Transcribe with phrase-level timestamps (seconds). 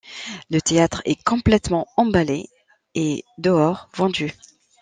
[0.49, 2.47] Le théâtre est complètement emballé
[2.95, 4.31] et dehors vendu.